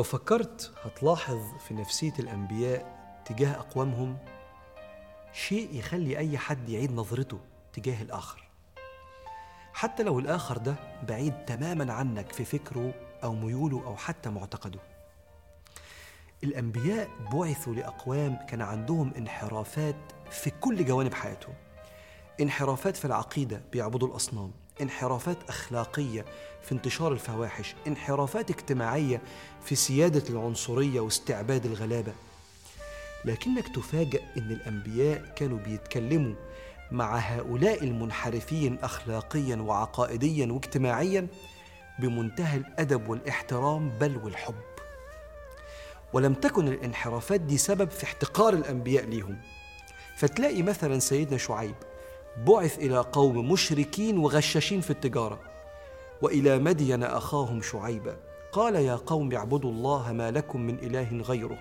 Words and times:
لو 0.00 0.04
فكرت 0.04 0.72
هتلاحظ 0.82 1.38
في 1.58 1.74
نفسية 1.74 2.12
الأنبياء 2.18 2.98
تجاه 3.24 3.52
أقوامهم 3.54 4.18
شيء 5.32 5.74
يخلي 5.74 6.18
أي 6.18 6.38
حد 6.38 6.68
يعيد 6.68 6.92
نظرته 6.92 7.38
تجاه 7.72 8.02
الآخر. 8.02 8.48
حتى 9.72 10.02
لو 10.02 10.18
الآخر 10.18 10.58
ده 10.58 10.74
بعيد 11.08 11.44
تماما 11.44 11.92
عنك 11.92 12.32
في 12.32 12.44
فكره 12.44 12.94
أو 13.24 13.34
ميوله 13.34 13.86
أو 13.86 13.96
حتى 13.96 14.30
معتقده. 14.30 14.80
الأنبياء 16.44 17.08
بعثوا 17.32 17.74
لأقوام 17.74 18.46
كان 18.48 18.62
عندهم 18.62 19.12
انحرافات 19.18 19.96
في 20.30 20.50
كل 20.50 20.84
جوانب 20.84 21.14
حياتهم. 21.14 21.54
انحرافات 22.40 22.96
في 22.96 23.04
العقيدة 23.04 23.62
بيعبدوا 23.72 24.08
الأصنام 24.08 24.52
انحرافات 24.80 25.36
أخلاقية 25.48 26.24
في 26.62 26.72
انتشار 26.72 27.12
الفواحش 27.12 27.74
انحرافات 27.86 28.50
اجتماعية 28.50 29.20
في 29.64 29.74
سيادة 29.74 30.22
العنصرية 30.30 31.00
واستعباد 31.00 31.66
الغلابة. 31.66 32.12
لكنك 33.24 33.68
تفاجأ 33.74 34.20
أن 34.36 34.50
الأنبياء 34.50 35.32
كانوا 35.36 35.58
بيتكلموا 35.58 36.34
مع 36.92 37.16
هؤلاء 37.18 37.84
المنحرفين 37.84 38.78
أخلاقيا 38.82 39.56
وعقائديا 39.56 40.46
واجتماعيا 40.52 41.26
بمنتهى 41.98 42.56
الأدب 42.56 43.08
والإحترام 43.08 43.90
بل 43.98 44.16
والحب. 44.16 44.54
ولم 46.12 46.34
تكن 46.34 46.68
الانحرافات 46.68 47.40
دي 47.40 47.58
سبب 47.58 47.90
في 47.90 48.04
احتقار 48.04 48.54
الأنبياء 48.54 49.04
ليهم. 49.04 49.36
فتلاقي 50.16 50.62
مثلا 50.62 50.98
سيدنا 50.98 51.38
شعيب 51.38 51.74
بعث 52.36 52.78
إلى 52.78 52.98
قوم 52.98 53.52
مشركين 53.52 54.18
وغشاشين 54.18 54.80
في 54.80 54.90
التجارة. 54.90 55.40
وإلى 56.22 56.58
مدين 56.58 57.02
أخاهم 57.02 57.62
شعيبا. 57.62 58.16
قال 58.52 58.74
يا 58.74 58.94
قوم 58.94 59.32
اعبدوا 59.32 59.70
الله 59.70 60.12
ما 60.12 60.30
لكم 60.30 60.60
من 60.60 60.74
إله 60.74 61.22
غيره. 61.22 61.58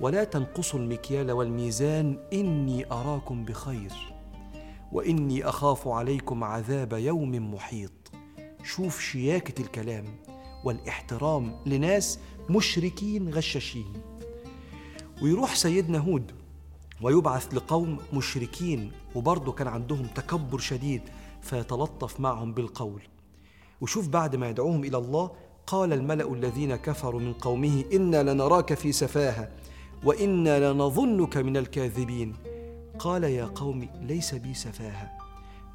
ولا 0.00 0.24
تنقصوا 0.24 0.80
المكيال 0.80 1.32
والميزان. 1.32 2.18
إني 2.32 2.92
أراكم 2.92 3.44
بخير. 3.44 3.92
وإني 4.92 5.44
أخاف 5.48 5.88
عليكم 5.88 6.44
عذاب 6.44 6.92
يوم 6.92 7.54
محيط. 7.54 7.92
شوف 8.64 9.00
شياكة 9.00 9.62
الكلام 9.62 10.04
والإحترام 10.64 11.56
لناس 11.66 12.18
مشركين 12.50 13.28
غشاشين. 13.34 13.92
ويروح 15.22 15.54
سيدنا 15.54 15.98
هود. 15.98 16.32
ويبعث 17.02 17.54
لقوم 17.54 17.98
مشركين 18.12 18.92
وبرضه 19.14 19.52
كان 19.52 19.68
عندهم 19.68 20.06
تكبر 20.06 20.58
شديد 20.58 21.02
فيتلطف 21.42 22.20
معهم 22.20 22.52
بالقول. 22.52 23.02
وشوف 23.80 24.08
بعد 24.08 24.36
ما 24.36 24.48
يدعوهم 24.48 24.84
إلى 24.84 24.98
الله 24.98 25.30
قال 25.66 25.92
الملأ 25.92 26.32
الذين 26.32 26.76
كفروا 26.76 27.20
من 27.20 27.32
قومه 27.32 27.84
إنا 27.92 28.32
لنراك 28.32 28.74
في 28.74 28.92
سفاهة 28.92 29.50
وإنا 30.04 30.72
لنظنك 30.72 31.36
من 31.36 31.56
الكاذبين. 31.56 32.36
قال 32.98 33.24
يا 33.24 33.44
قوم 33.44 33.88
ليس 34.00 34.34
بي 34.34 34.54
سفاهة 34.54 35.10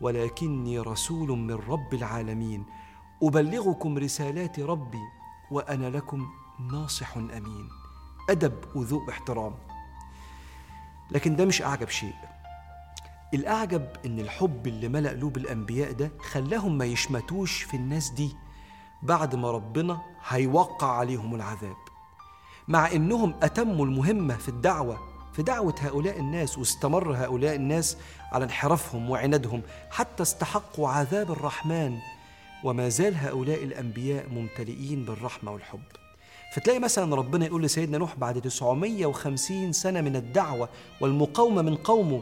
ولكني 0.01 0.79
رسول 0.79 1.29
من 1.29 1.51
رب 1.51 1.93
العالمين. 1.93 2.65
أبلغكم 3.23 3.97
رسالات 3.97 4.59
ربي 4.59 5.03
وأنا 5.51 5.89
لكم 5.89 6.27
ناصح 6.71 7.17
أمين. 7.17 7.69
أدب 8.29 8.53
وذوق 8.75 9.09
احترام. 9.09 9.53
لكن 11.13 11.35
ده 11.35 11.45
مش 11.45 11.61
أعجب 11.61 11.89
شيء. 11.89 12.13
الأعجب 13.33 13.87
إن 14.05 14.19
الحب 14.19 14.67
اللي 14.67 14.87
ملأ 14.87 15.09
قلوب 15.09 15.37
الأنبياء 15.37 15.91
ده 15.91 16.11
خلاهم 16.31 16.77
ما 16.77 16.85
يشمتوش 16.85 17.63
في 17.63 17.77
الناس 17.77 18.09
دي 18.09 18.35
بعد 19.03 19.35
ما 19.35 19.51
ربنا 19.51 20.01
هيوقع 20.27 20.87
عليهم 20.87 21.35
العذاب. 21.35 21.75
مع 22.67 22.91
إنهم 22.91 23.33
أتموا 23.43 23.85
المهمة 23.85 24.37
في 24.37 24.49
الدعوة 24.49 24.99
في 25.33 25.43
دعوة 25.43 25.75
هؤلاء 25.81 26.19
الناس 26.19 26.57
واستمر 26.57 27.15
هؤلاء 27.15 27.55
الناس 27.55 27.97
على 28.31 28.43
انحرافهم 28.45 29.09
وعنادهم 29.09 29.61
حتى 29.91 30.23
استحقوا 30.23 30.89
عذاب 30.89 31.31
الرحمن. 31.31 31.97
وما 32.63 32.89
زال 32.89 33.15
هؤلاء 33.15 33.63
الأنبياء 33.63 34.29
ممتلئين 34.29 35.05
بالرحمة 35.05 35.51
والحب. 35.51 35.81
فتلاقي 36.53 36.79
مثلا 36.79 37.15
ربنا 37.15 37.45
يقول 37.45 37.63
لسيدنا 37.63 37.97
نوح 37.97 38.15
بعد 38.15 38.41
950 38.41 39.71
سنة 39.71 40.01
من 40.01 40.15
الدعوة 40.15 40.69
والمقاومة 41.01 41.61
من 41.61 41.75
قومه 41.75 42.21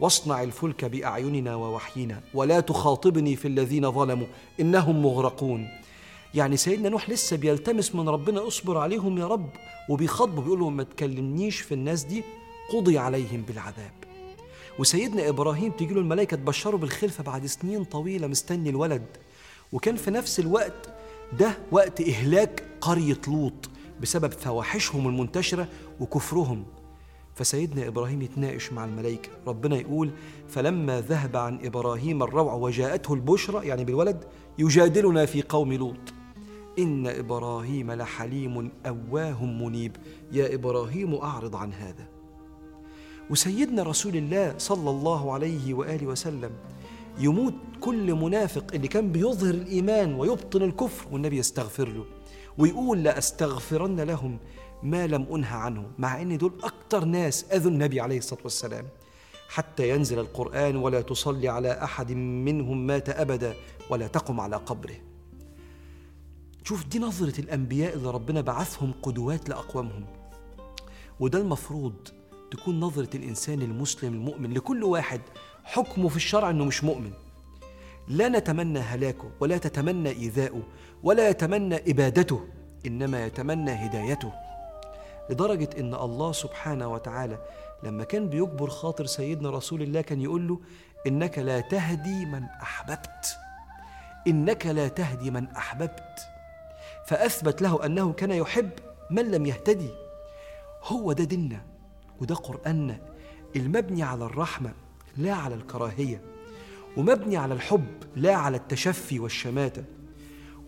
واصنع 0.00 0.42
الفلك 0.42 0.84
بأعيننا 0.84 1.54
ووحينا 1.54 2.20
ولا 2.34 2.60
تخاطبني 2.60 3.36
في 3.36 3.48
الذين 3.48 3.92
ظلموا 3.92 4.26
إنهم 4.60 5.02
مغرقون. 5.02 5.68
يعني 6.34 6.56
سيدنا 6.56 6.88
نوح 6.88 7.10
لسه 7.10 7.36
بيلتمس 7.36 7.94
من 7.94 8.08
ربنا 8.08 8.46
اصبر 8.46 8.78
عليهم 8.78 9.18
يا 9.18 9.26
رب. 9.26 9.50
وبيخاطبه 9.88 10.42
بيقول 10.42 10.60
له 10.60 10.68
ما 10.70 10.82
تكلمنيش 10.82 11.60
في 11.60 11.74
الناس 11.74 12.04
دي 12.04 12.24
قضي 12.72 12.98
عليهم 12.98 13.42
بالعذاب. 13.48 13.92
وسيدنا 14.78 15.28
إبراهيم 15.28 15.72
تيجي 15.72 15.94
له 15.94 16.00
الملائكة 16.00 16.36
تبشره 16.36 16.76
بالخلفة 16.76 17.24
بعد 17.24 17.46
سنين 17.46 17.84
طويلة 17.84 18.26
مستني 18.26 18.70
الولد. 18.70 19.06
وكان 19.72 19.96
في 19.96 20.10
نفس 20.10 20.40
الوقت 20.40 20.89
ده 21.38 21.58
وقت 21.72 22.00
إهلاك 22.00 22.62
قرية 22.80 23.20
لوط 23.28 23.70
بسبب 24.02 24.32
فواحشهم 24.32 25.08
المنتشرة 25.08 25.68
وكفرهم. 26.00 26.64
فسيدنا 27.34 27.86
إبراهيم 27.88 28.22
يتناقش 28.22 28.72
مع 28.72 28.84
الملائكة. 28.84 29.28
ربنا 29.46 29.76
يقول 29.76 30.10
فلما 30.48 31.00
ذهب 31.00 31.36
عن 31.36 31.58
إبراهيم 31.64 32.22
الروع 32.22 32.54
وجاءته 32.54 33.14
البشرى 33.14 33.66
يعني 33.66 33.84
بالولد 33.84 34.24
يجادلنا 34.58 35.26
في 35.26 35.42
قوم 35.42 35.72
لوط. 35.72 35.96
إن 36.78 37.06
إبراهيم 37.06 37.92
لحليم 37.92 38.70
أواه 38.86 39.44
منيب. 39.44 39.96
يا 40.32 40.54
إبراهيم 40.54 41.14
أعرض 41.14 41.56
عن 41.56 41.72
هذا. 41.72 42.08
وسيدنا 43.30 43.82
رسول 43.82 44.16
الله 44.16 44.54
صلى 44.58 44.90
الله 44.90 45.32
عليه 45.32 45.74
وآله 45.74 46.06
وسلم 46.06 46.50
يموت 47.18 47.54
كل 47.80 48.14
منافق 48.14 48.74
اللي 48.74 48.88
كان 48.88 49.12
بيظهر 49.12 49.54
الإيمان 49.54 50.14
ويبطن 50.14 50.62
الكفر 50.62 51.06
والنبي 51.12 51.36
يستغفر 51.38 51.88
له. 51.88 52.04
ويقول 52.58 53.02
لأستغفرن 53.02 54.00
لهم 54.00 54.38
ما 54.82 55.06
لم 55.06 55.26
أنهى 55.34 55.58
عنه 55.58 55.86
مع 55.98 56.22
أن 56.22 56.38
دول 56.38 56.52
أكتر 56.62 57.04
ناس 57.04 57.44
أذوا 57.52 57.70
النبي 57.70 58.00
عليه 58.00 58.18
الصلاة 58.18 58.40
والسلام. 58.44 58.86
حتى 59.48 59.90
ينزل 59.90 60.18
القرآن 60.18 60.76
ولا 60.76 61.00
تصلي 61.00 61.48
على 61.48 61.84
أحد 61.84 62.12
منهم 62.12 62.86
مات 62.86 63.08
أبدا 63.08 63.54
ولا 63.90 64.06
تقم 64.06 64.40
على 64.40 64.56
قبره. 64.56 64.96
شوف 66.64 66.86
دي 66.86 66.98
نظرة 66.98 67.40
الأنبياء 67.40 67.94
اللي 67.94 68.10
ربنا 68.10 68.40
بعثهم 68.40 68.92
قدوات 69.02 69.48
لأقوامهم. 69.48 70.04
وده 71.20 71.38
المفروض 71.38 71.94
تكون 72.50 72.80
نظرة 72.80 73.16
الإنسان 73.16 73.62
المسلم 73.62 74.14
المؤمن 74.14 74.52
لكل 74.52 74.84
واحد 74.84 75.20
حكمه 75.70 76.08
في 76.08 76.16
الشرع 76.16 76.50
أنه 76.50 76.64
مش 76.64 76.84
مؤمن. 76.84 77.12
لا 78.08 78.28
نتمنى 78.28 78.78
هلاكه 78.78 79.30
ولا 79.40 79.58
تتمنى 79.58 80.10
إيذاؤه 80.10 80.62
ولا 81.02 81.28
يتمنى 81.28 81.90
إبادته 81.90 82.48
إنما 82.86 83.26
يتمنى 83.26 83.70
هدايته. 83.70 84.32
لدرجة 85.30 85.68
إن 85.78 85.94
الله 85.94 86.32
سبحانه 86.32 86.88
وتعالى 86.88 87.38
لما 87.82 88.04
كان 88.04 88.28
بيجبر 88.28 88.70
خاطر 88.70 89.06
سيدنا 89.06 89.50
رسول 89.50 89.82
الله 89.82 90.00
كان 90.00 90.20
يقول 90.20 90.48
له 90.48 90.60
إنك 91.06 91.38
لا 91.38 91.60
تهدي 91.60 92.26
من 92.26 92.44
أحببت. 92.62 93.36
إنك 94.26 94.66
لا 94.66 94.88
تهدي 94.88 95.30
من 95.30 95.48
أحببت. 95.48 96.18
فأثبت 97.06 97.62
له 97.62 97.86
أنه 97.86 98.12
كان 98.12 98.30
يحب 98.30 98.70
من 99.10 99.30
لم 99.30 99.46
يهتدي. 99.46 99.90
هو 100.84 101.12
ده 101.12 101.24
ديننا 101.24 101.60
وده 102.20 102.34
قرآننا. 102.34 102.98
المبني 103.56 104.02
على 104.02 104.24
الرحمة. 104.24 104.72
لا 105.16 105.34
على 105.34 105.54
الكراهية 105.54 106.22
ومبني 106.96 107.36
على 107.36 107.54
الحب 107.54 107.86
لا 108.16 108.34
على 108.34 108.56
التشفي 108.56 109.18
والشماتة 109.18 109.84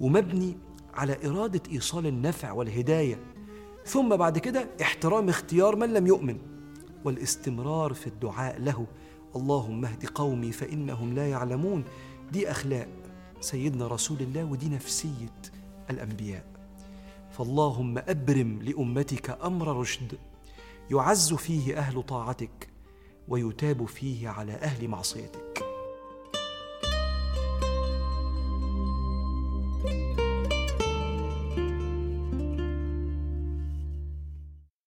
ومبني 0.00 0.56
على 0.94 1.16
إرادة 1.26 1.62
إيصال 1.72 2.06
النفع 2.06 2.52
والهداية 2.52 3.20
ثم 3.86 4.16
بعد 4.16 4.38
كده 4.38 4.68
احترام 4.82 5.28
اختيار 5.28 5.76
من 5.76 5.92
لم 5.92 6.06
يؤمن 6.06 6.38
والاستمرار 7.04 7.92
في 7.94 8.06
الدعاء 8.06 8.60
له. 8.60 8.86
اللهم 9.36 9.84
اهد 9.84 10.06
قومي 10.06 10.52
فإنهم 10.52 11.14
لا 11.14 11.30
يعلمون. 11.30 11.84
دي 12.32 12.50
أخلاق 12.50 12.88
سيدنا 13.40 13.86
رسول 13.86 14.20
الله 14.20 14.44
ودي 14.44 14.68
نفسية 14.68 15.42
الأنبياء. 15.90 16.44
فاللهم 17.30 17.98
أبرم 17.98 18.62
لأمتك 18.62 19.38
أمر 19.44 19.76
رشد 19.76 20.18
يعز 20.90 21.34
فيه 21.34 21.78
أهل 21.78 22.02
طاعتك 22.02 22.68
ويتاب 23.28 23.84
فيه 23.84 24.28
على 24.28 24.52
أهل 24.52 24.88
معصيتك. 24.88 25.61